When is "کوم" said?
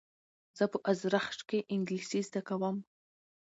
2.47-2.77